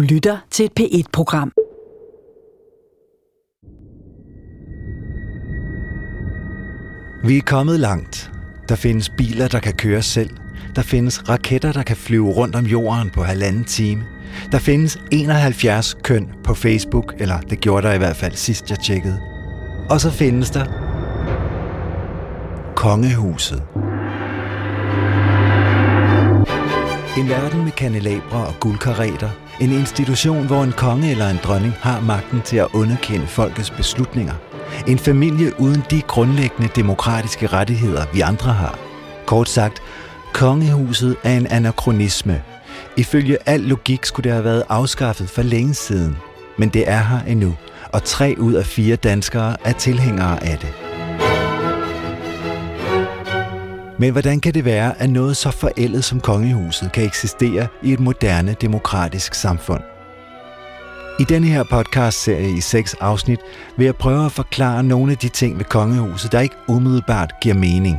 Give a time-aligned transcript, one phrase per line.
[0.00, 1.52] Du lytter til et P1-program.
[7.24, 8.32] Vi er kommet langt.
[8.68, 10.30] Der findes biler, der kan køre selv.
[10.76, 14.04] Der findes raketter, der kan flyve rundt om jorden på halvanden time.
[14.52, 18.78] Der findes 71 køn på Facebook, eller det gjorde der i hvert fald sidst jeg
[18.78, 19.20] tjekkede.
[19.90, 20.64] Og så findes der
[22.76, 23.62] Kongehuset.
[27.18, 29.30] En verden med kanelabre og guldkareter.
[29.60, 34.34] En institution, hvor en konge eller en dronning har magten til at underkende folkets beslutninger.
[34.88, 38.78] En familie uden de grundlæggende demokratiske rettigheder, vi andre har.
[39.26, 39.82] Kort sagt,
[40.32, 42.42] kongehuset er en anachronisme.
[42.96, 46.16] Ifølge al logik skulle det have været afskaffet for længe siden.
[46.58, 47.56] Men det er her endnu,
[47.92, 50.79] og tre ud af fire danskere er tilhængere af det.
[54.00, 58.00] Men hvordan kan det være, at noget så forældet som kongehuset kan eksistere i et
[58.00, 59.82] moderne demokratisk samfund?
[61.18, 63.38] I denne her podcast-serie i seks afsnit
[63.76, 67.54] vil jeg prøve at forklare nogle af de ting ved kongehuset, der ikke umiddelbart giver
[67.54, 67.98] mening.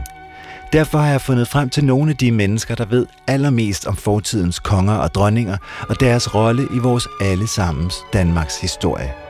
[0.74, 4.60] Derfor har jeg fundet frem til nogle af de mennesker, der ved allermest om fortidens
[4.60, 5.58] konger og dronninger
[5.90, 9.21] og deres rolle i vores allesammens Danmarks historie.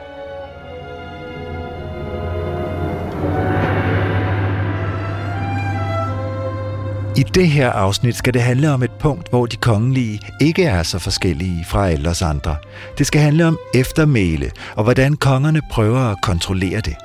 [7.17, 10.83] I det her afsnit skal det handle om et punkt, hvor de kongelige ikke er
[10.83, 12.55] så forskellige fra alle os andre.
[12.97, 16.95] Det skal handle om eftermæle, og hvordan kongerne prøver at kontrollere det.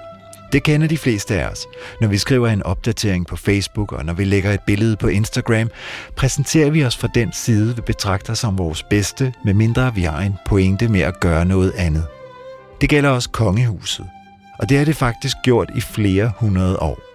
[0.52, 1.66] Det kender de fleste af os.
[2.00, 5.70] Når vi skriver en opdatering på Facebook, og når vi lægger et billede på Instagram,
[6.16, 10.34] præsenterer vi os fra den side, vi betragter som vores bedste, medmindre vi har en
[10.46, 12.06] pointe med at gøre noget andet.
[12.80, 14.06] Det gælder også kongehuset.
[14.58, 17.05] Og det har det faktisk gjort i flere hundrede år.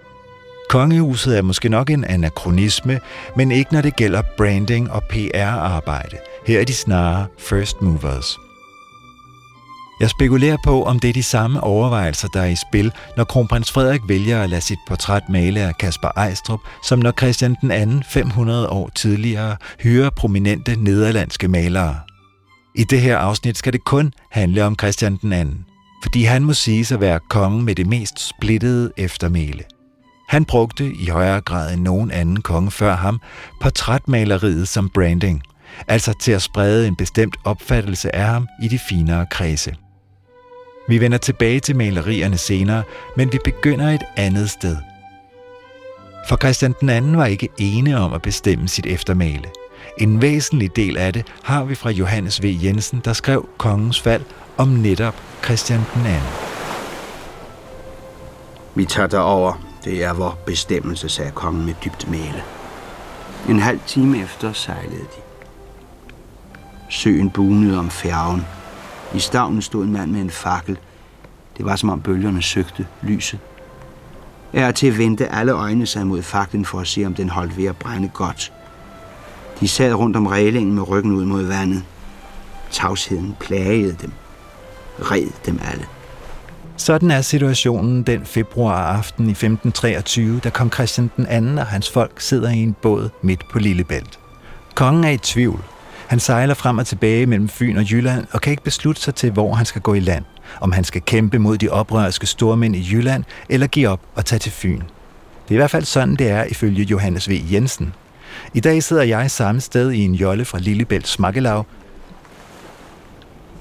[0.72, 3.00] Kongehuset er måske nok en anachronisme,
[3.36, 6.18] men ikke når det gælder branding og PR-arbejde.
[6.48, 8.38] Her er de snarere first movers.
[10.00, 13.72] Jeg spekulerer på, om det er de samme overvejelser, der er i spil, når kronprins
[13.72, 18.04] Frederik vælger at lade sit portræt male af Kasper Ejstrup, som når Christian den anden
[18.04, 22.00] 500 år tidligere hyrer prominente nederlandske malere.
[22.76, 25.66] I det her afsnit skal det kun handle om Christian den anden,
[26.04, 29.64] fordi han må siges at være kongen med det mest splittede eftermæle.
[30.32, 33.22] Han brugte i højere grad end nogen anden konge før ham
[33.62, 35.44] portrætmaleriet som branding,
[35.88, 39.76] altså til at sprede en bestemt opfattelse af ham i de finere kredse.
[40.88, 42.84] Vi vender tilbage til malerierne senere,
[43.18, 44.78] men vi begynder et andet sted.
[46.30, 49.46] For Christian den anden var ikke ene om at bestemme sit eftermæle.
[49.98, 52.58] En væsentlig del af det har vi fra Johannes V.
[52.64, 54.24] Jensen, der skrev Kongens Fald
[54.58, 56.30] om netop Christian den anden.
[58.76, 59.71] Vi tager derover.
[59.84, 62.44] Det er vor bestemmelse, sagde kongen med dybt male.
[63.50, 65.22] En halv time efter sejlede de.
[66.90, 68.46] Søen bunede om færgen.
[69.16, 70.78] I stavnen stod en mand med en fakkel.
[71.58, 73.40] Det var som om bølgerne søgte lyset.
[74.54, 77.66] Er til vendte alle øjnene sig mod faklen for at se, om den holdt ved
[77.66, 78.54] at brænde godt.
[79.60, 81.84] De sad rundt om reglingen med ryggen ud mod vandet.
[82.72, 84.12] Tavsheden plagede dem.
[85.00, 85.86] Red dem alle.
[86.82, 91.90] Sådan er situationen den februar aften i 1523, da kong Christian den anden og hans
[91.90, 94.20] folk sidder i en båd midt på Lillebælt.
[94.76, 95.64] Kongen er i tvivl.
[96.08, 99.32] Han sejler frem og tilbage mellem Fyn og Jylland og kan ikke beslutte sig til,
[99.32, 100.26] hvor han skal gå i land.
[100.62, 104.40] Om han skal kæmpe mod de oprørske stormænd i Jylland eller give op og tage
[104.40, 104.80] til Fyn.
[104.80, 107.42] Det er i hvert fald sådan, det er ifølge Johannes V.
[107.52, 107.94] Jensen.
[108.54, 111.66] I dag sidder jeg samme sted i en jolle fra Lillebælt Smakkelav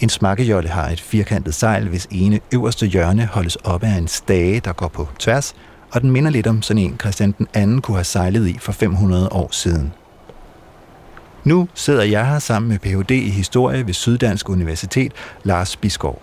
[0.00, 4.61] en smakkejolle har et firkantet sejl, hvis ene øverste hjørne holdes oppe af en stage,
[4.61, 5.55] der går på tværs,
[5.93, 8.72] og den minder lidt om sådan en Christian den anden kunne have sejlet i for
[8.72, 9.93] 500 år siden.
[11.44, 13.11] Nu sidder jeg her sammen med Ph.D.
[13.11, 15.12] i historie ved Syddansk Universitet,
[15.43, 16.22] Lars Biskov.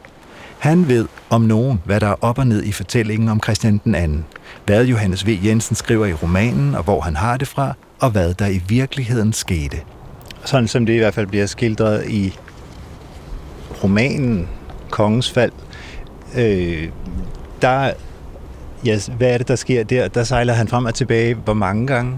[0.60, 3.96] Han ved om nogen, hvad der er op og ned i fortællingen om Christian den
[3.96, 4.26] anden,
[4.66, 5.40] hvad Johannes V.
[5.44, 9.34] Jensen skriver i romanen, og hvor han har det fra, og hvad der i virkeligheden
[9.34, 9.78] skete.
[10.46, 12.38] Sådan som det i hvert fald bliver skildret i
[13.84, 14.50] romanen
[14.90, 15.52] Kongens Fald,
[16.38, 16.90] øh,
[17.62, 17.92] der,
[18.86, 20.08] ja, hvad er det, der sker der?
[20.08, 22.14] Der sejler han frem og tilbage hvor mange gange?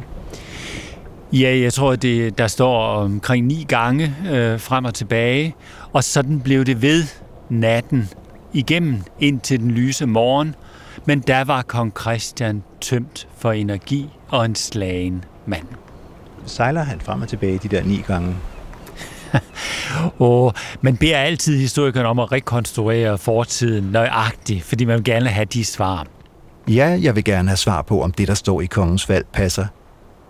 [1.34, 5.56] Ja, jeg tror, det, der står omkring ni gange øh, frem og tilbage,
[5.94, 7.04] og sådan blev det ved
[7.50, 8.10] natten
[8.54, 10.56] igennem ind til den lyse morgen,
[11.06, 15.68] men der var kong Christian tømt for energi og en slagen mand.
[16.46, 18.36] Sejler han frem og tilbage de der ni gange?
[20.20, 25.46] og man beder altid historikeren om at rekonstruere fortiden nøjagtigt, fordi man vil gerne have
[25.46, 26.08] de svar.
[26.68, 29.66] Ja, jeg vil gerne have svar på, om det, der står i kongens fald, passer.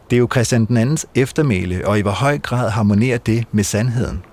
[0.09, 3.63] Det er jo Christian den andens eftermæle, og i hvor høj grad harmonerer det med
[3.63, 4.23] sandheden.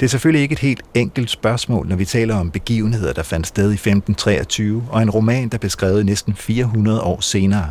[0.00, 3.46] Det er selvfølgelig ikke et helt enkelt spørgsmål, når vi taler om begivenheder, der fandt
[3.46, 7.70] sted i 1523, og en roman, der blev skrevet næsten 400 år senere.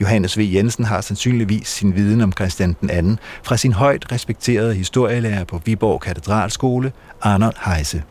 [0.00, 0.50] Johannes V.
[0.54, 5.60] Jensen har sandsynligvis sin viden om Christian den anden fra sin højt respekterede historielærer på
[5.64, 6.92] Viborg Katedralskole,
[7.22, 8.02] Arnold Heise.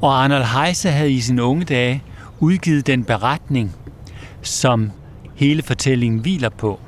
[0.00, 2.02] Og Arnold Heise havde i sine unge dage
[2.40, 3.72] udgivet den beretning,
[4.42, 4.90] som
[5.34, 6.80] hele fortællingen hviler på.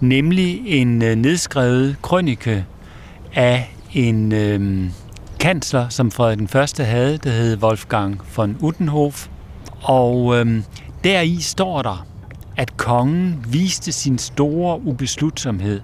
[0.00, 2.64] Nemlig en øh, nedskrevet krønike
[3.34, 4.90] af en øh,
[5.40, 9.28] kansler, som Frederik den Første havde, der hed Wolfgang von Uttenhof.
[9.82, 10.62] Og øh,
[11.04, 12.06] deri står der,
[12.60, 15.80] at kongen viste sin store ubeslutsomhed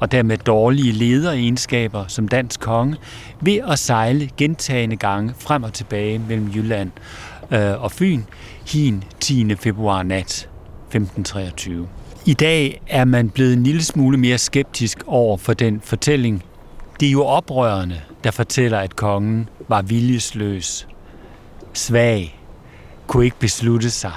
[0.00, 2.96] og dermed dårlige lederegenskaber som dansk konge
[3.40, 6.90] ved at sejle gentagende gange frem og tilbage mellem Jylland
[7.50, 8.22] øh, og Fyn
[8.66, 9.54] hin 10.
[9.54, 10.48] februar nat
[10.86, 11.88] 1523.
[12.26, 16.44] I dag er man blevet en lille smule mere skeptisk over for den fortælling.
[17.00, 20.88] Det er jo oprørende, der fortæller, at kongen var viljesløs,
[21.72, 22.40] svag,
[23.06, 24.12] kunne ikke beslutte sig.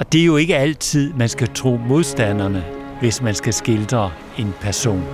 [0.00, 2.64] Og det er jo ikke altid, man skal tro modstanderne,
[3.00, 5.04] hvis man skal skildre en person.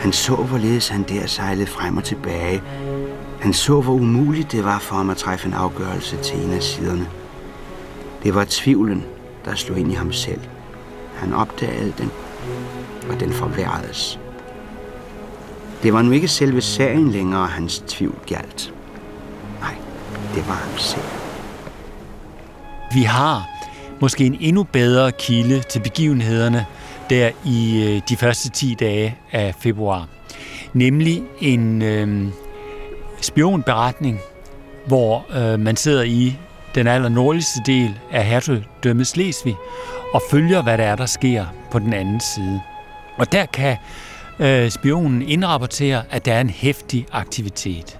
[0.00, 2.62] Han så, hvorledes han der sejlede frem og tilbage.
[3.40, 6.62] Han så, hvor umuligt det var for ham at træffe en afgørelse til en af
[6.62, 7.06] siderne.
[8.22, 9.04] Det var tvivlen,
[9.44, 10.40] der slog ind i ham selv.
[11.16, 12.10] Han opdagede den,
[13.10, 14.20] og den forværredes.
[15.82, 18.74] Det var nu ikke selve sagen længere, hans tvivl galt.
[19.60, 19.74] Nej,
[20.34, 21.04] det var ham selv.
[22.94, 23.58] Vi har
[24.00, 26.66] måske en endnu bedre kilde til begivenhederne
[27.10, 30.08] der i øh, de første 10 dage af februar.
[30.72, 32.28] Nemlig en øh,
[33.20, 34.18] spionberetning,
[34.86, 36.36] hvor øh, man sidder i
[36.74, 39.56] den allernordligste del af hertugdømmet Slesvig
[40.14, 42.60] og følger, hvad der er, der sker på den anden side.
[43.18, 43.76] Og der kan
[44.38, 47.98] øh, spionen indrapportere, at der er en hæftig aktivitet.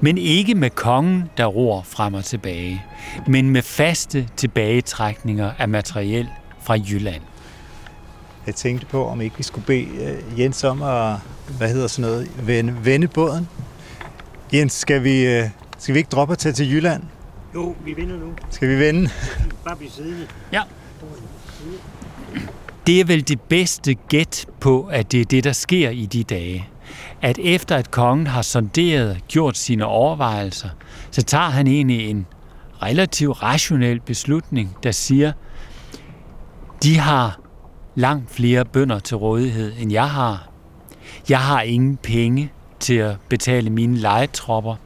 [0.00, 2.84] Men ikke med kongen, der ror frem og tilbage,
[3.26, 6.28] men med faste tilbagetrækninger af materiel
[6.62, 7.22] fra Jylland.
[8.46, 11.16] Jeg tænkte på, om ikke vi skulle bede øh, Jens om at,
[11.58, 13.48] hvad hedder sådan noget, vende, vende båden.
[14.52, 15.44] Jens, skal vi, øh,
[15.78, 17.02] skal vi ikke droppe at tage til Jylland?
[17.54, 18.32] Jo, vi vinder nu.
[18.50, 19.10] Skal vi vende?
[19.64, 20.26] Bare blive siddende.
[20.52, 20.62] Ja.
[22.86, 26.24] Det er vel det bedste gæt på, at det er det, der sker i de
[26.24, 26.68] dage.
[27.22, 30.68] At efter at kongen har sonderet, gjort sine overvejelser,
[31.10, 32.26] så tager han egentlig en
[32.82, 35.32] relativt rationel beslutning, der siger,
[36.82, 37.40] de har
[37.94, 40.48] langt flere bønder til rådighed, end jeg har.
[41.28, 44.76] Jeg har ingen penge til at betale mine legetropper.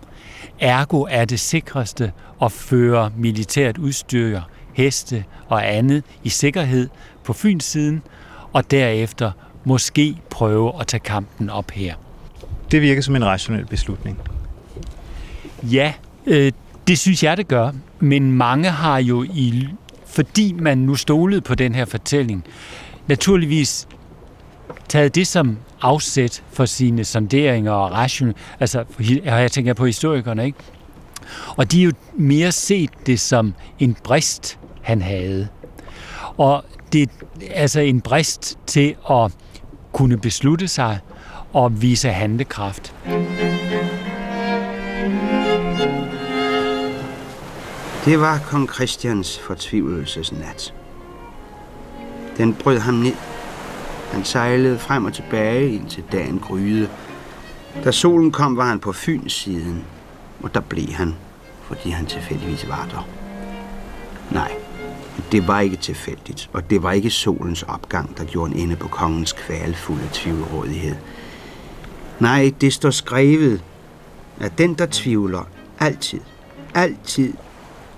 [0.60, 2.12] Ergo er det sikreste
[2.42, 4.40] at føre militært udstyr,
[4.74, 6.88] heste og andet i sikkerhed
[7.24, 8.02] på Fyns-siden,
[8.52, 9.32] og derefter
[9.64, 11.94] måske prøve at tage kampen op her.
[12.70, 14.18] Det virker som en rationel beslutning.
[15.62, 15.92] Ja,
[16.26, 16.52] øh,
[16.86, 17.70] det synes jeg, det gør.
[18.00, 19.68] Men mange har jo, i,
[20.06, 22.44] fordi man nu stolede på den her fortælling,
[23.06, 23.88] naturligvis
[24.88, 28.84] taget det som afsæt for sine sonderinger og ration, altså
[29.24, 30.58] jeg tænker på historikerne, ikke?
[31.56, 35.48] Og de har jo mere set det som en brist, han havde.
[36.36, 37.06] Og det er
[37.54, 39.32] altså en brist til at
[39.92, 40.98] kunne beslutte sig
[41.52, 42.94] og vise handekraft.
[48.04, 50.74] Det var kong Christians fortvivlelsesnat.
[52.36, 53.14] Den brød ham ned.
[54.12, 56.88] Han sejlede frem og tilbage indtil dagen gryede.
[57.84, 59.84] Da solen kom, var han på Fyns siden,
[60.42, 61.14] og der blev han,
[61.62, 63.08] fordi han tilfældigvis var der.
[64.30, 64.52] Nej,
[65.32, 68.88] det var ikke tilfældigt, og det var ikke solens opgang, der gjorde en ende på
[68.88, 70.94] kongens kvalfulde tvivlrådighed.
[72.20, 73.62] Nej, det står skrevet,
[74.40, 75.48] at den, der tvivler,
[75.78, 76.20] altid,
[76.74, 77.32] altid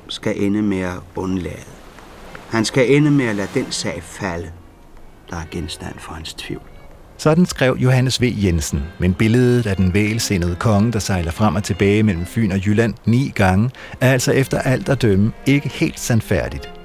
[0.08, 1.64] skal ende med at undlade.
[2.50, 4.50] Han skal ende med at lade den sag falde,
[5.30, 6.62] der er genstand for hans tvivl.
[7.16, 8.32] Sådan skrev Johannes V.
[8.44, 12.66] Jensen, men billedet af den vælsindede konge, der sejler frem og tilbage mellem Fyn og
[12.66, 16.81] Jylland ni gange, er altså efter alt at dømme ikke helt sandfærdigt.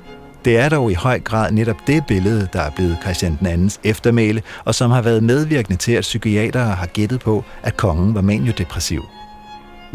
[0.48, 3.80] Det er dog i høj grad netop det billede, der er blevet Christian den andens
[3.84, 8.22] eftermæle, og som har været medvirkende til, at psykiatere har gættet på, at kongen var
[8.22, 9.06] maniodepressiv.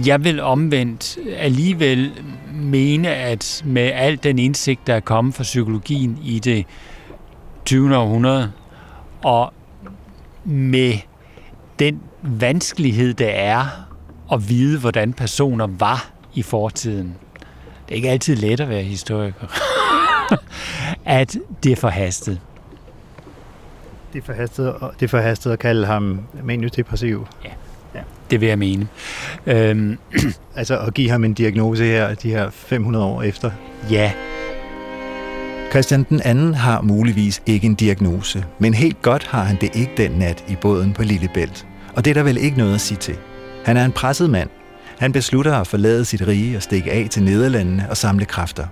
[0.06, 2.12] Jeg vil omvendt alligevel
[2.54, 6.66] mene, at med al den indsigt, der er kommet fra psykologien i det
[7.64, 7.96] 20.
[7.96, 8.52] århundrede,
[9.22, 9.52] og
[10.44, 10.94] med
[11.78, 13.66] den vanskelighed, der er
[14.32, 17.14] at vide, hvordan personer var i fortiden.
[17.88, 19.46] Det er ikke altid let at være historiker.
[21.04, 22.40] at det er forhastet.
[24.12, 27.26] Det er forhastet, det er forhastet at kalde ham maniodepressiv.
[27.44, 27.50] Ja.
[27.94, 28.00] ja.
[28.30, 28.88] Det vil jeg mene.
[29.46, 29.98] Øhm,
[30.56, 33.50] altså at give ham en diagnose her, de her 500 år efter?
[33.90, 34.12] Ja.
[35.70, 39.92] Christian den anden har muligvis ikke en diagnose, men helt godt har han det ikke
[39.96, 41.66] den nat i båden på Lillebælt.
[41.96, 43.16] Og det er der vel ikke noget at sige til.
[43.64, 44.48] Han er en presset mand.
[44.98, 48.66] Han beslutter at forlade sit rige og stikke af til Nederlandene og samle kræfter.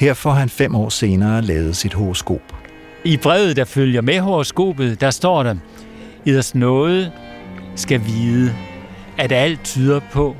[0.00, 2.56] Her får han fem år senere lavet sit horoskop.
[3.04, 5.54] I brevet, der følger med horoskopet, der står der,
[6.26, 7.12] Eders nåde
[7.76, 8.54] skal vide,
[9.18, 10.36] at alt tyder på,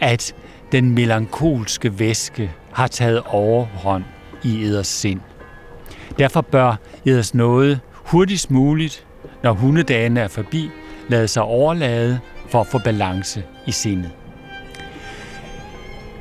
[0.00, 0.34] at
[0.72, 4.04] den melankolske væske har taget overhånd
[4.44, 5.20] i eders sind.
[6.18, 9.06] Derfor bør eders nåde hurtigst muligt,
[9.42, 10.70] når hundedagene er forbi,
[11.08, 14.10] lade sig overlade for at få balance i sindet.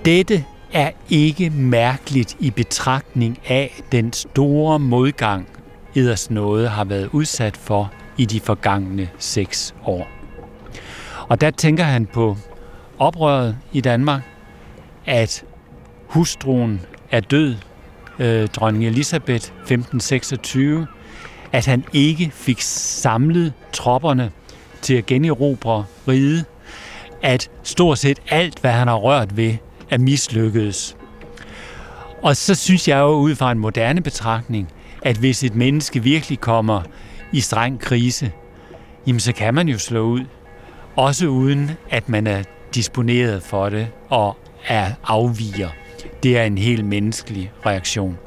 [0.06, 5.47] Dette er ikke mærkeligt i betragtning af den store modgang,
[5.95, 10.07] eders nåde har været udsat for i de forgangne seks år.
[11.27, 12.37] Og der tænker han på
[12.99, 14.21] oprøret i Danmark,
[15.05, 15.43] at
[16.07, 17.55] hustruen er død,
[18.19, 20.87] øh, dronning Elisabeth 1526,
[21.51, 24.31] at han ikke fik samlet tropperne
[24.81, 26.45] til at generobre riget,
[27.21, 29.57] at stort set alt, hvad han har rørt ved,
[29.91, 30.98] er mislykkedes.
[32.21, 34.67] Og så synes jeg jo ud fra en moderne betragtning,
[35.01, 36.81] at hvis et menneske virkelig kommer
[37.31, 38.31] i streng krise,
[39.07, 40.21] jamen så kan man jo slå ud.
[40.95, 42.43] Også uden at man er
[42.75, 45.69] disponeret for det og er afviger.
[46.24, 48.17] Det er en helt menneskelig reaktion.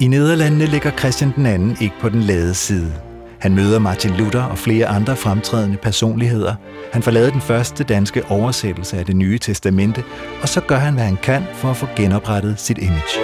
[0.00, 2.92] I Nederlandene ligger Christian den anden ikke på den lade side.
[3.38, 6.54] Han møder Martin Luther og flere andre fremtrædende personligheder.
[6.92, 10.04] Han får lavet den første danske oversættelse af det nye testamente,
[10.42, 13.18] og så gør han, hvad han kan for at få genoprettet sit image.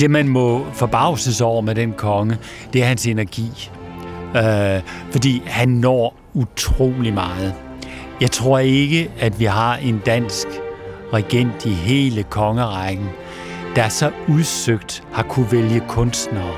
[0.00, 2.38] Det, man må forbavses over med den konge,
[2.72, 3.70] det er hans energi.
[4.36, 7.54] Øh, fordi han når utrolig meget.
[8.20, 10.46] Jeg tror ikke, at vi har en dansk
[11.14, 13.08] regent i hele kongerækken,
[13.76, 16.54] der så udsøgt har kunne vælge kunstnere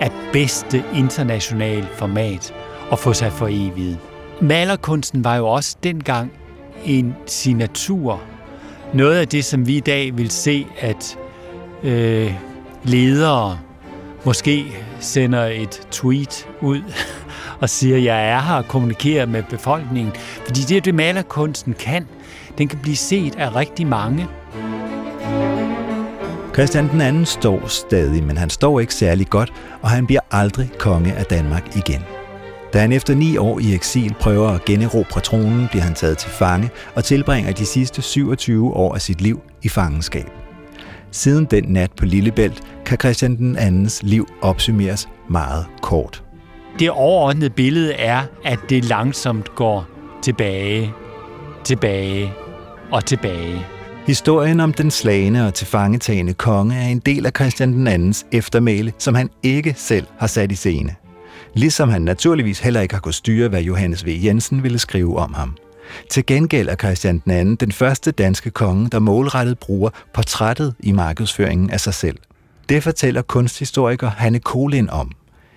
[0.00, 2.54] af bedste international format
[2.90, 3.98] og få sig for evigt.
[4.40, 6.32] Malerkunsten var jo også dengang
[6.84, 8.22] en signatur.
[8.94, 11.18] Noget af det, som vi i dag vil se, at
[11.82, 12.34] øh,
[12.84, 13.58] ledere
[14.24, 14.64] måske
[15.00, 16.82] sender et tweet ud
[17.60, 20.12] og siger, jeg er her og kommunikerer med befolkningen.
[20.46, 22.06] Fordi det er det, malerkunsten kan.
[22.58, 24.26] Den kan blive set af rigtig mange.
[26.54, 30.70] Christian den anden står stadig, men han står ikke særlig godt, og han bliver aldrig
[30.78, 32.02] konge af Danmark igen.
[32.72, 36.30] Da han efter ni år i eksil prøver at generobre tronen, bliver han taget til
[36.30, 40.30] fange og tilbringer de sidste 27 år af sit liv i fangenskab.
[41.10, 46.22] Siden den nat på Lillebælt kan Christian den andens liv opsummeres meget kort.
[46.78, 49.86] Det overordnede billede er, at det langsomt går
[50.22, 50.92] tilbage,
[51.64, 52.32] tilbage
[52.92, 53.66] og tilbage.
[54.06, 58.92] Historien om den slagende og tilfangetagende konge er en del af Christian den andens eftermæle,
[58.98, 60.94] som han ikke selv har sat i scene.
[61.54, 64.08] Ligesom han naturligvis heller ikke har kunnet styre, hvad Johannes V.
[64.24, 65.56] Jensen ville skrive om ham.
[66.10, 70.92] Til gengæld er Christian den anden den første danske konge, der målrettet bruger portrættet i
[70.92, 72.16] markedsføringen af sig selv.
[72.68, 75.12] Det fortæller kunsthistoriker Hanne Kolin om.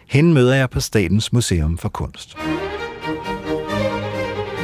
[0.08, 2.38] Hende møder jeg på Statens Museum for Kunst.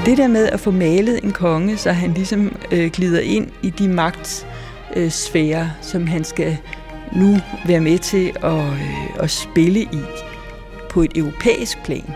[0.08, 3.70] Det der med at få malet en konge, så han ligesom øh, glider ind i
[3.70, 6.58] de magtsfære, øh, som han skal
[7.16, 7.38] nu
[7.68, 10.00] være med til at, øh, at spille i
[10.90, 12.14] på et europæisk plan,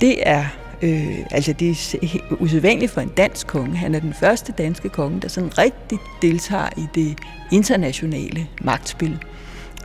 [0.00, 0.44] det er
[0.82, 3.76] Øh, altså det er usædvanligt for en dansk konge.
[3.76, 7.18] Han er den første danske konge, der sådan rigtig deltager i det
[7.52, 9.18] internationale magtspil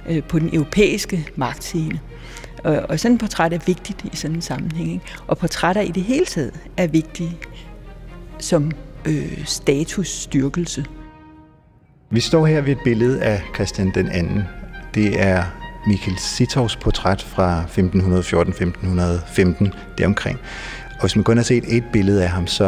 [0.10, 2.00] øh, på den europæiske magtscene.
[2.64, 4.94] Og, og sådan et portræt er vigtigt i sådan en sammenhæng.
[4.94, 5.06] Ikke?
[5.28, 7.38] Og portrætter i det hele taget er vigtige
[8.40, 8.72] som
[9.06, 10.86] øh, statusstyrkelse.
[12.10, 14.44] Vi står her ved et billede af Christian den anden.
[14.94, 15.44] Det er
[15.88, 20.40] Michael Sittovs portræt fra 1514-1515, deromkring.
[20.94, 22.66] Og hvis man kun har set et billede af ham, så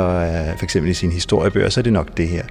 [0.57, 2.43] for eksempel i sin historiebøger, så er det nok det her.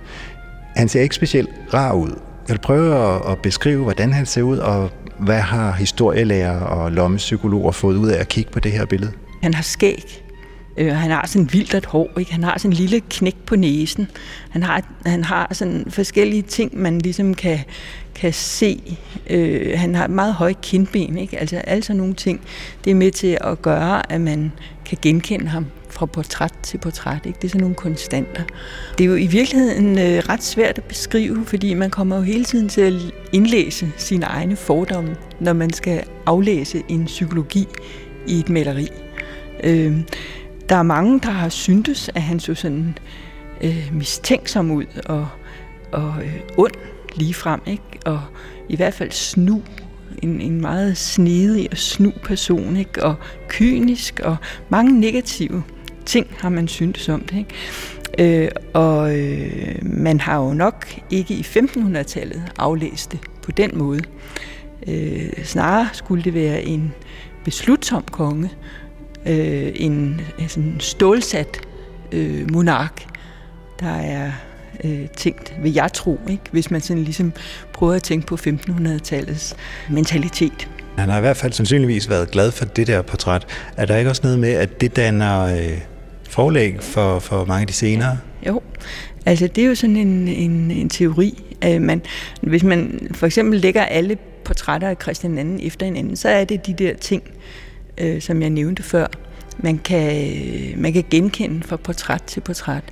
[0.77, 2.11] Han ser ikke specielt rar ud.
[2.49, 4.91] Jeg vil prøve at, at beskrive, hvordan han ser ud, og
[5.25, 9.13] hvad har historielærer og lommepsykologer fået ud af at kigge på det her billede?
[9.43, 10.23] Han har skæg.
[10.77, 12.33] Øh, han har sådan vildt hår, ikke?
[12.33, 14.11] han har sådan en lille knæk på næsen.
[14.51, 17.59] Han har, han har sådan forskellige ting, man ligesom kan,
[18.15, 18.99] kan se.
[19.31, 21.39] Øh, han har meget høje kindben, ikke?
[21.39, 22.41] altså alle sådan nogle ting.
[22.85, 24.53] Det er med til at gøre, at man
[24.85, 25.67] kan genkende ham
[26.03, 27.27] fra portræt til portræt.
[27.27, 27.37] Ikke?
[27.37, 28.43] Det er sådan nogle konstanter.
[28.99, 32.45] Det er jo i virkeligheden øh, ret svært at beskrive, fordi man kommer jo hele
[32.45, 32.93] tiden til at
[33.33, 37.67] indlæse sine egne fordomme, når man skal aflæse en psykologi
[38.27, 38.89] i et maleri.
[39.65, 40.01] Øh,
[40.69, 42.99] der er mange, der har syntes, at han så sådan
[43.61, 45.29] øh, mistænksom ud og,
[45.93, 46.75] og øh, ond
[47.15, 47.83] lige frem, ikke?
[48.05, 48.21] og
[48.69, 49.63] i hvert fald snu
[50.23, 53.05] en, en meget snedig og snu person, ikke?
[53.05, 53.15] og
[53.49, 54.37] kynisk, og
[54.69, 55.63] mange negative
[56.07, 57.39] ting har man syntes om det.
[57.39, 58.45] Ikke?
[58.45, 64.03] Øh, og øh, man har jo nok ikke i 1500-tallet aflæst det på den måde.
[64.87, 66.93] Øh, snarere skulle det være en
[67.45, 68.51] beslutsom konge,
[69.27, 71.61] øh, en altså en stålsat
[72.13, 73.05] øh, monark,
[73.81, 74.33] der er
[74.85, 76.43] øh, tænkt, vil jeg tro, ikke?
[76.51, 77.33] hvis man sådan ligesom
[77.73, 79.57] prøver at tænke på 1500-tallets
[79.91, 80.69] mentalitet.
[80.99, 83.47] Han har i hvert fald sandsynligvis været glad for det der portræt.
[83.77, 85.79] Er der ikke også noget med, at det danner øh,
[86.33, 88.19] forlæg for, for mange af de senere?
[88.47, 88.61] Jo,
[89.27, 91.45] altså det er jo sådan en, en, en teori.
[91.61, 92.03] At man,
[92.41, 96.67] hvis man for eksempel lægger alle portrætter af Christian II efter hinanden, så er det
[96.67, 97.23] de der ting,
[97.99, 99.07] øh, som jeg nævnte før,
[99.59, 100.35] man kan,
[100.77, 102.85] man kan genkende fra portræt til portræt.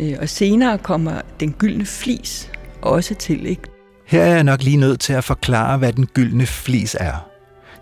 [0.00, 2.50] Øh, og senere kommer den gyldne flis
[2.82, 3.46] også til.
[3.46, 3.62] Ikke?
[4.06, 7.31] Her er jeg nok lige nødt til at forklare, hvad den gyldne flis er.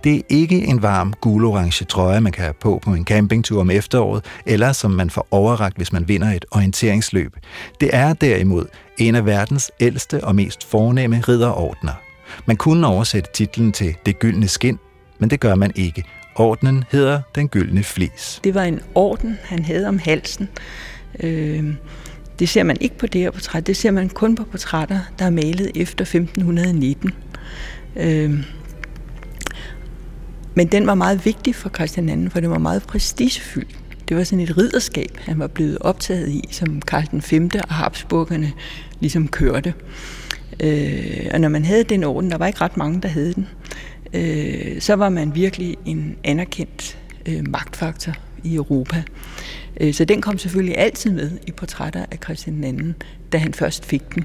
[0.05, 3.71] Det er ikke en varm gulorange trøje, man kan have på på en campingtur om
[3.71, 7.37] efteråret, eller som man får overragt, hvis man vinder et orienteringsløb.
[7.81, 8.67] Det er derimod
[8.99, 11.93] en af verdens ældste og mest fornemme ridderordner.
[12.47, 14.79] Man kunne oversætte titlen til Det gyldne skin,
[15.19, 16.05] men det gør man ikke.
[16.37, 18.41] Ordnen hedder Den gyldne flis.
[18.45, 20.49] Det var en orden, han havde om halsen.
[21.21, 21.75] Øh,
[22.39, 23.67] det ser man ikke på det her portræt.
[23.67, 27.13] Det ser man kun på portrætter, der er malet efter 1519.
[27.97, 28.45] Øh,
[30.55, 33.79] men den var meget vigtig for Christian II, for det var meget prestigefyldt.
[34.09, 37.51] Det var sådan et ridderskab, han var blevet optaget i, som Karl den 5.
[37.69, 38.53] og Habsburgerne
[39.01, 39.75] ligesom kørte.
[40.61, 43.49] Øh, og når man havde den orden, der var ikke ret mange, der havde den,
[44.13, 48.13] øh, så var man virkelig en anerkendt øh, magtfaktor
[48.45, 49.03] i Europa.
[49.81, 52.93] Øh, så den kom selvfølgelig altid med i portrætter af Christian II,
[53.33, 54.25] da han først fik den.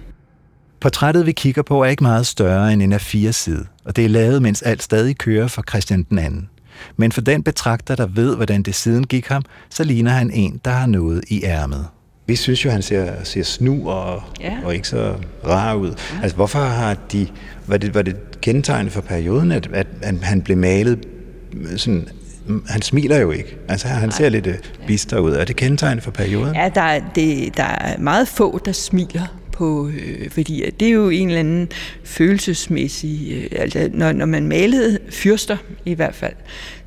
[0.86, 4.06] Portrættet, vi kigger på, er ikke meget større end en af fire side, og det
[4.06, 6.18] er lavet, mens alt stadig kører for Christian II.
[6.98, 10.62] Men for den betragter, der ved, hvordan det siden gik ham, så ligner han en,
[10.66, 11.88] der har noget i ærmet.
[12.28, 14.58] Vi synes jo, han ser, ser snu og, ja.
[14.66, 15.16] og ikke så
[15.48, 15.90] rar ud.
[15.90, 16.22] Ja.
[16.22, 17.28] Altså, hvorfor har de...
[17.68, 21.06] Var det, var det kendetegnet for perioden, at, at, at han blev malet
[21.78, 22.08] sådan
[22.68, 23.58] han smiler jo ikke.
[23.68, 24.56] Altså han ser lidt øh,
[24.88, 25.32] bister ud.
[25.32, 26.56] Er det kendetegnet for perioden?
[26.56, 30.92] Ja, der er, det, der er meget få, der smiler på, øh, fordi det er
[30.92, 31.70] jo en eller anden
[32.04, 36.34] følelsesmæssig, øh, altså når, når man malede fyrster i hvert fald,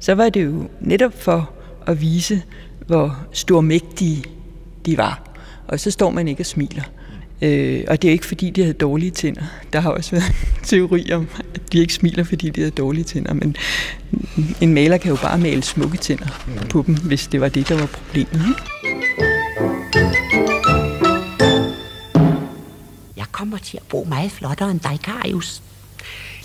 [0.00, 1.50] så var det jo netop for
[1.86, 2.42] at vise,
[2.86, 4.24] hvor stormægtige
[4.86, 5.22] de var.
[5.66, 6.82] Og så står man ikke og smiler.
[7.42, 9.42] Øh, og det er ikke fordi, de havde dårlige tænder.
[9.72, 13.34] Der har også været teori om, at de ikke smiler, fordi de havde dårlige tænder.
[13.34, 13.56] Men
[14.60, 16.68] en maler kan jo bare male smukke tænder mm.
[16.68, 18.32] på dem, hvis det var det, der var problemet.
[18.34, 19.27] Ikke?
[23.38, 25.62] Kommer til at bo meget flottere end dig, Karius.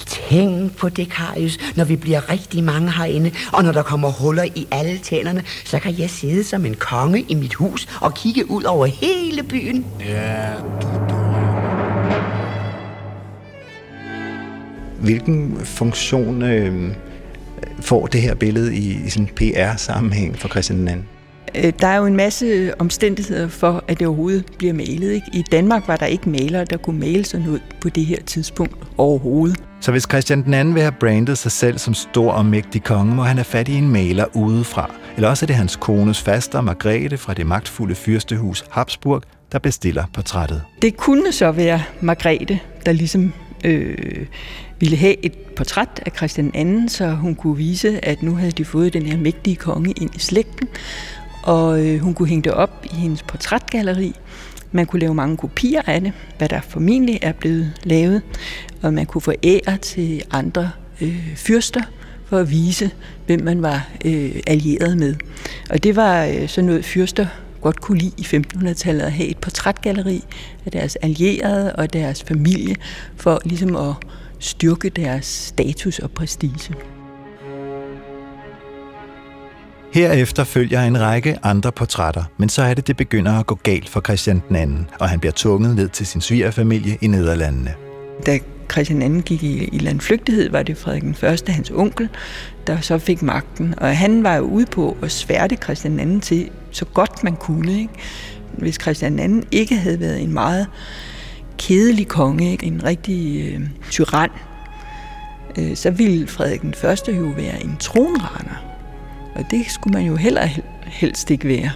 [0.06, 4.44] Tænk på det, Karius, når vi bliver rigtig mange herinde, og når der kommer huller
[4.44, 8.52] i alle tænderne, så kan jeg sidde som en konge i mit hus og kigge
[8.52, 9.86] ud over hele byen.
[10.00, 11.16] Ja, du, du.
[15.02, 16.96] Hvilken funktion øh,
[17.82, 20.96] får det her billede i, i sådan PR-sammenhæng for Christian II?
[21.56, 25.12] Øh, der er jo en masse omstændigheder for, at det overhovedet bliver malet.
[25.12, 25.28] Ikke?
[25.34, 28.76] I Danmark var der ikke malere, der kunne male sådan ud på det her tidspunkt
[28.98, 29.60] overhovedet.
[29.80, 33.16] Så hvis Christian den anden vil have brandet sig selv som stor og mægtig konge,
[33.16, 34.92] må han have fat i en maler udefra.
[35.16, 40.06] Eller også er det hans kones faster, Margrethe fra det magtfulde fyrstehus Habsburg, der bestiller
[40.14, 40.62] portrættet.
[40.82, 44.26] Det kunne så være Margrethe, der ligesom øh,
[44.80, 48.66] ville have et portræt af Christian II, så hun kunne vise, at nu havde de
[48.66, 50.68] fået den her mægtige konge ind i slægten,
[51.44, 54.16] og øh, hun kunne hænge det op i hendes portrætgalleri.
[54.72, 58.22] Man kunne lave mange kopier af det, hvad der formentlig er blevet lavet,
[58.82, 61.82] og man kunne få ære til andre øh, fyrster
[62.26, 62.92] for at vise,
[63.26, 65.16] hvem man var øh, allieret med.
[65.70, 67.26] Og det var øh, sådan noget, fyrster
[67.62, 70.24] godt kunne lide i 1500-tallet at have et portrætgalleri
[70.66, 72.76] af deres allierede og deres familie,
[73.16, 73.94] for ligesom at
[74.40, 76.76] styrke deres status og prestige.
[79.94, 83.90] Herefter følger en række andre portrætter, men så er det, det begynder at gå galt
[83.90, 84.68] for Christian II,
[85.00, 87.74] og han bliver tvunget ned til sin svigerfamilie i Nederlandene.
[88.26, 88.40] Da
[88.72, 92.10] Christian II gik i, i landflygtighed, var det Frederik den Første, hans onkel,
[92.68, 93.74] der så fik magten.
[93.78, 97.72] Og han var jo ude på at sværte Christian II til så godt man kunne.
[97.72, 97.94] Ikke?
[98.58, 100.68] Hvis Christian II ikke havde været en meget
[101.58, 102.66] kedelig konge, ikke?
[102.66, 104.30] en rigtig øh, tyran,
[105.58, 108.53] øh, så ville Frederik den Første jo være en tronraner.
[109.36, 110.48] Og det skulle man jo heller
[110.86, 111.72] helst ikke være.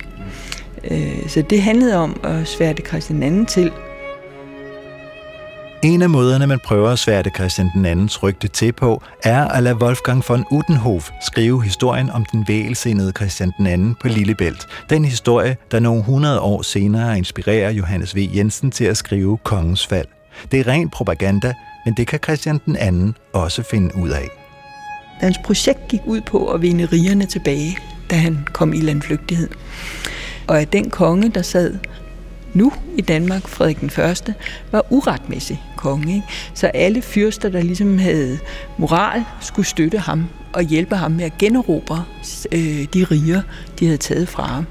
[0.91, 3.72] Øh, så det handlede om at sværte Christian anden til.
[5.84, 9.63] En af måderne, man prøver at sværte Christian den andens rygte til på, er at
[9.63, 14.67] lade Wolfgang von Udenhof skrive historien om den vælsindede Christian den anden på Lillebælt.
[14.89, 18.30] Den historie, der nogle hundrede år senere inspirerer Johannes V.
[18.36, 20.08] Jensen til at skrive Kongens Fald.
[20.52, 21.54] Det er ren propaganda,
[21.86, 24.47] men det kan Christian den anden også finde ud af.
[25.19, 27.77] Hans projekt gik ud på at vinde rigerne tilbage,
[28.10, 29.49] da han kom i landflygtighed.
[30.47, 31.77] Og at den konge, der sad
[32.53, 34.36] nu i Danmark, Frederik den Første,
[34.71, 36.15] var uretmæssig konge.
[36.15, 36.27] Ikke?
[36.53, 38.39] Så alle fyrster, der ligesom havde
[38.77, 42.03] moral, skulle støtte ham og hjælpe ham med at generobre
[42.51, 43.41] øh, de riger,
[43.80, 44.65] de havde taget fra ham.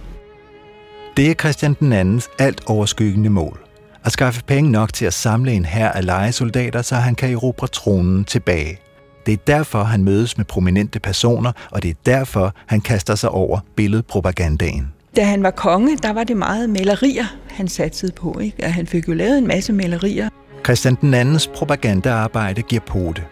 [1.17, 3.61] Det er Christian den andens alt overskyggende mål.
[4.05, 7.67] At skaffe penge nok til at samle en hær af lejesoldater, så han kan erobre
[7.67, 8.79] tronen tilbage.
[9.27, 13.31] Det er derfor, han mødes med prominente personer, og det er derfor, han kaster sig
[13.31, 14.93] over billedpropagandaen.
[15.17, 18.39] Da han var konge, der var det meget malerier, han satsede på.
[18.39, 18.65] Ikke?
[18.65, 20.29] Og han fik jo lavet en masse malerier.
[20.65, 23.23] Christian den andens propagandaarbejde giver pote.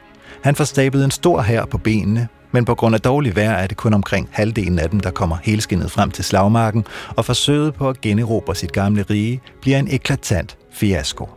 [0.42, 3.66] Han får stablet en stor hær på benene, men på grund af dårlig vejr er
[3.66, 6.84] det kun omkring halvdelen af dem, der kommer helskinnet frem til slagmarken,
[7.16, 11.28] og forsøget på at generobre sit gamle rige bliver en eklatant fiasko.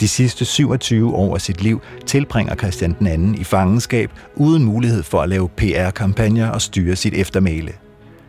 [0.00, 5.02] De sidste 27 år af sit liv tilbringer Christian den anden i fangenskab uden mulighed
[5.02, 7.72] for at lave PR-kampagner og styre sit eftermæle.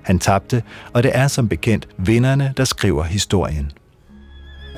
[0.02, 3.72] Han tabte, og det er som bekendt vinderne, der skriver historien.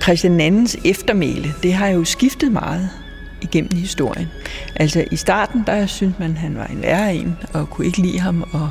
[0.03, 2.89] Christian Andens eftermæle, det har jo skiftet meget
[3.41, 4.27] igennem historien.
[4.75, 8.19] Altså i starten, der synes man, han var en værre en, og kunne ikke lide
[8.19, 8.69] ham, og,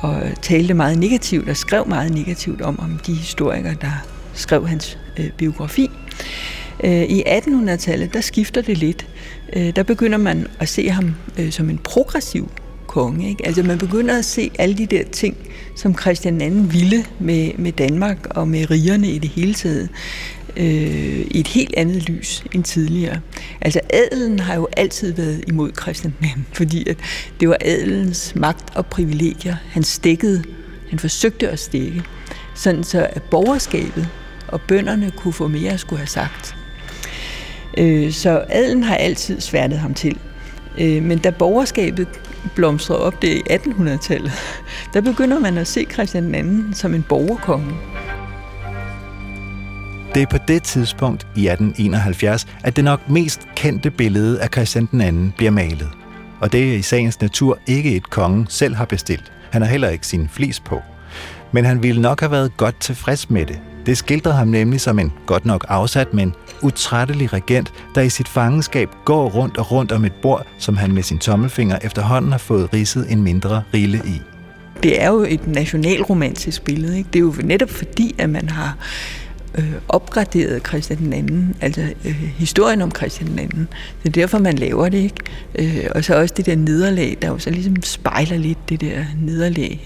[0.00, 3.92] og talte meget negativt, og skrev meget negativt om, om de historikere, der
[4.34, 5.90] skrev hans øh, biografi.
[6.84, 9.06] Øh, I 1800-tallet, der skifter det lidt.
[9.52, 12.50] Øh, der begynder man at se ham øh, som en progressiv
[12.86, 13.28] konge.
[13.28, 13.46] Ikke?
[13.46, 15.36] Altså man begynder at se alle de der ting,
[15.76, 19.88] som Christian II ville med, med Danmark og med rigerne i det hele taget,
[20.56, 23.20] øh, i et helt andet lys end tidligere.
[23.60, 26.96] Altså adelen har jo altid været imod Christian II, fordi at
[27.40, 30.44] det var adelens magt og privilegier, han stikkede,
[30.90, 32.02] han forsøgte at stikke,
[32.54, 34.08] sådan så at borgerskabet
[34.48, 36.57] og bønderne kunne få mere at skulle have sagt.
[37.78, 40.18] Øh, så adelen har altid sværtet ham til.
[40.78, 42.08] Øh, men da borgerskabet
[42.54, 44.32] blomstrede op det i 1800-tallet,
[44.94, 47.74] der begynder man at se Christian II som en borgerkonge.
[50.14, 54.88] Det er på det tidspunkt i 1871, at det nok mest kendte billede af Christian
[54.92, 55.88] II bliver malet.
[56.40, 59.32] Og det er i sagens natur ikke et kongen selv har bestilt.
[59.50, 60.82] Han har heller ikke sin flis på.
[61.52, 63.60] Men han ville nok have været godt tilfreds med det.
[63.88, 68.28] Det skildrer ham nemlig som en godt nok afsat, men utrættelig regent, der i sit
[68.28, 72.38] fangenskab går rundt og rundt om et bord, som han med sin tommelfinger efterhånden har
[72.38, 74.20] fået ridset en mindre rille i.
[74.82, 76.98] Det er jo et nationalromantisk billede.
[76.98, 77.08] Ikke?
[77.12, 78.76] Det er jo netop fordi, at man har
[79.58, 83.68] øh, opgraderet Christian den anden, altså øh, historien om Christian den anden.
[84.02, 85.84] Det er derfor, man laver det, ikke?
[85.84, 89.04] Øh, og så også det der nederlag, der jo så ligesom spejler lidt det der
[89.22, 89.80] nederlag,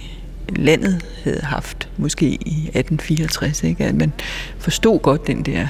[0.48, 3.85] landet havde haft, måske i 1864, ikke?
[3.85, 4.12] at man
[4.59, 5.66] forstod godt den der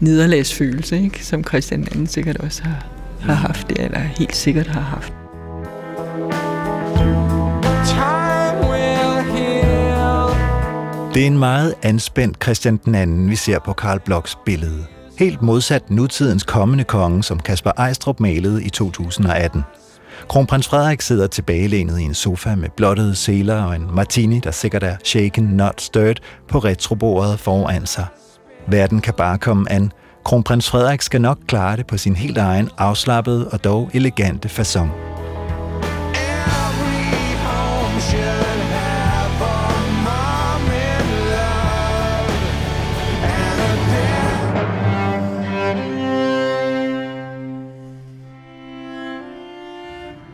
[0.00, 1.24] nederlagsfølelse, ikke?
[1.24, 2.86] som Christian II sikkert også har,
[3.20, 5.12] har haft, det, eller helt sikkert har haft.
[11.14, 14.86] Det er en meget anspændt Christian den anden, vi ser på Karl Blocks billede.
[15.18, 19.62] Helt modsat nutidens kommende konge, som Kasper Ejstrup malede i 2018.
[20.28, 24.82] Kronprins Frederik sidder tilbagelænet i en sofa med blottede seler og en martini, der sikkert
[24.82, 26.16] er shaken, not stirred,
[26.48, 28.06] på retrobordet foran sig.
[28.68, 29.92] Verden kan bare komme an.
[30.24, 35.19] Kronprins Frederik skal nok klare det på sin helt egen afslappede og dog elegante façon.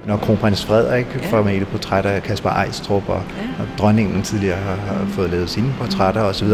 [0.06, 1.30] Når kronprins Frederik ja.
[1.30, 3.62] får malet portrætter af Kasper Ejstrup, og, ja.
[3.62, 6.48] og dronningen tidligere har, har fået lavet sine portrætter osv.,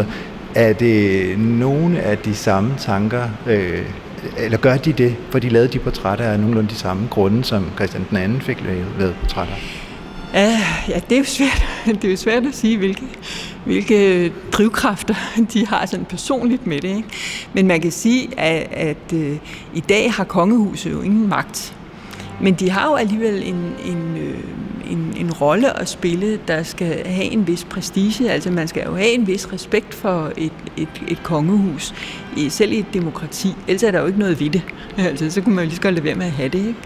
[0.55, 3.83] er det nogle af de samme tanker, øh,
[4.39, 7.71] eller gør de det, for de lavede de portrætter af nogenlunde de samme grunde, som
[7.75, 9.55] Christian den anden fik lavet, lavet portrætter?
[10.35, 11.65] Ja, ja, det er jo svært,
[12.03, 13.03] det er jo svært at sige, hvilke,
[13.65, 15.15] hvilke drivkræfter
[15.55, 16.89] de har sådan personligt med det.
[16.89, 17.09] Ikke?
[17.53, 19.37] Men man kan sige, at, at øh,
[19.75, 21.75] i dag har kongehuset jo ingen magt.
[22.43, 24.39] Men de har jo alligevel en, en, øh,
[24.91, 28.31] en, en rolle at spille, der skal have en vis prestige.
[28.31, 31.95] Altså man skal jo have en vis respekt for et, et, et kongehus,
[32.49, 33.49] selv i et demokrati.
[33.69, 34.63] Ellers er der jo ikke noget ved det.
[34.99, 36.59] Altså, så kunne man jo lige så godt lade være med at have det.
[36.59, 36.79] Ikke?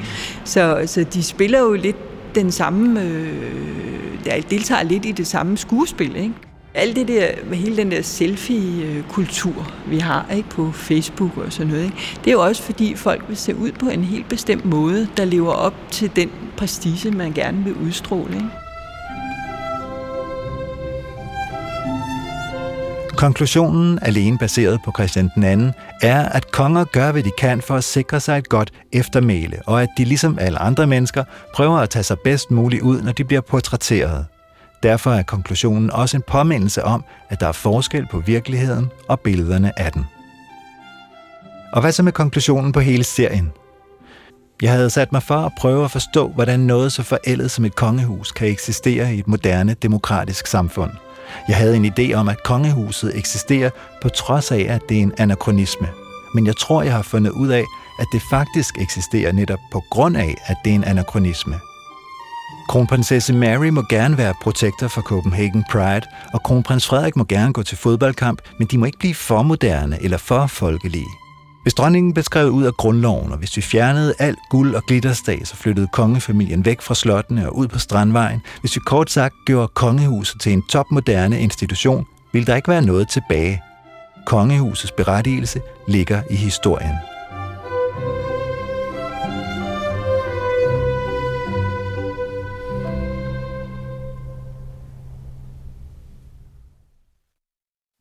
[0.45, 1.97] Så, så de spiller jo lidt
[2.35, 6.35] den samme, øh, der deltager lidt i det samme skuespil, ikke?
[6.79, 11.67] Alt det der, med hele den der selfie-kultur, vi har ikke på Facebook og sådan
[11.67, 11.97] noget, ikke?
[12.25, 15.25] det er jo også fordi folk vil se ud på en helt bestemt måde, der
[15.25, 18.35] lever op til den prestige, man gerne vil udstråle.
[18.35, 18.49] Ikke?
[23.17, 27.75] Konklusionen, alene baseret på Christian den anden, er, at konger gør, hvad de kan for
[27.75, 31.91] at sikre sig et godt eftermæle, og at de ligesom alle andre mennesker prøver at
[31.91, 34.27] tage sig bedst muligt ud, når de bliver portrætteret.
[34.83, 39.79] Derfor er konklusionen også en påmindelse om, at der er forskel på virkeligheden og billederne
[39.79, 40.07] af den.
[41.73, 43.53] Og hvad så med konklusionen på hele serien?
[44.63, 47.77] Jeg havde sat mig for at prøve at forstå, hvordan noget så forældet som et
[47.77, 50.91] kongehus kan eksistere i et moderne demokratisk samfund.
[51.49, 53.71] Jeg havde en idé om, at kongehuset eksisterer
[54.03, 55.89] på trods af, at det er en anachronisme.
[56.35, 57.65] Men jeg tror, jeg har fundet ud af,
[57.99, 61.61] at det faktisk eksisterer netop på grund af, at det er en anachronisme.
[62.69, 67.63] Kronprinsesse Mary må gerne være protektor for Copenhagen Pride, og kronprins Frederik må gerne gå
[67.63, 71.07] til fodboldkamp, men de må ikke blive for moderne eller for folkelige.
[71.63, 75.53] Hvis dronningen blev skrevet ud af grundloven, og hvis vi fjernede alt guld og glitterstas
[75.53, 79.69] og flyttede kongefamilien væk fra slottene og ud på Strandvejen, hvis vi kort sagt gjorde
[79.69, 83.63] kongehuset til en topmoderne institution, ville der ikke være noget tilbage.
[84.27, 87.16] Kongehusets berettigelse ligger i historien.